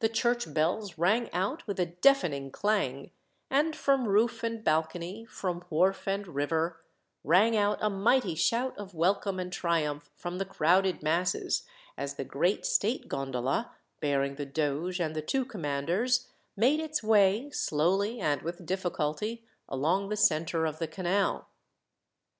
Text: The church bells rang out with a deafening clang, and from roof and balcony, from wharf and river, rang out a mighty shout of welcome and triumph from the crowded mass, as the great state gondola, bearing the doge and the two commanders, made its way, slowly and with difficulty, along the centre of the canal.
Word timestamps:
The 0.00 0.08
church 0.08 0.52
bells 0.52 0.98
rang 0.98 1.32
out 1.32 1.68
with 1.68 1.78
a 1.78 1.86
deafening 1.86 2.50
clang, 2.50 3.12
and 3.48 3.76
from 3.76 4.08
roof 4.08 4.42
and 4.42 4.64
balcony, 4.64 5.24
from 5.24 5.64
wharf 5.70 6.08
and 6.08 6.26
river, 6.26 6.82
rang 7.22 7.56
out 7.56 7.78
a 7.80 7.88
mighty 7.88 8.34
shout 8.34 8.76
of 8.76 8.92
welcome 8.92 9.38
and 9.38 9.52
triumph 9.52 10.10
from 10.16 10.38
the 10.38 10.44
crowded 10.44 11.00
mass, 11.00 11.36
as 11.96 12.14
the 12.16 12.24
great 12.24 12.66
state 12.66 13.06
gondola, 13.06 13.70
bearing 14.00 14.34
the 14.34 14.46
doge 14.46 14.98
and 14.98 15.14
the 15.14 15.22
two 15.22 15.44
commanders, 15.44 16.26
made 16.56 16.80
its 16.80 17.00
way, 17.04 17.48
slowly 17.52 18.18
and 18.20 18.42
with 18.42 18.66
difficulty, 18.66 19.46
along 19.68 20.08
the 20.08 20.16
centre 20.16 20.66
of 20.66 20.80
the 20.80 20.88
canal. 20.88 21.46